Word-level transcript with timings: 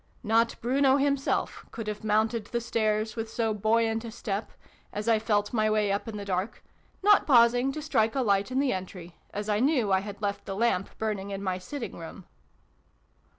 Not 0.23 0.55
Bruno 0.61 0.97
himself 0.97 1.63
could 1.69 1.85
have 1.85 2.03
mounted 2.03 2.47
the 2.47 2.59
stairs 2.59 3.15
with 3.15 3.29
so 3.29 3.53
buoyant 3.53 4.03
a 4.03 4.09
step, 4.09 4.51
as 4.91 5.07
I 5.07 5.19
felt 5.19 5.53
my 5.53 5.69
way 5.69 5.91
up 5.91 6.07
in 6.07 6.17
the 6.17 6.25
dark, 6.25 6.63
not 7.03 7.27
pausing 7.27 7.71
to 7.73 7.83
strike 7.83 8.15
a 8.15 8.21
light 8.23 8.49
in 8.49 8.59
the 8.59 8.73
entry, 8.73 9.17
as 9.29 9.47
I 9.47 9.59
knew 9.59 9.91
I 9.91 9.99
had 9.99 10.19
left 10.19 10.45
the 10.47 10.55
lamp 10.55 10.89
burning 10.97 11.29
in 11.29 11.43
my 11.43 11.59
sitting 11.59 11.95
room. 11.97 12.25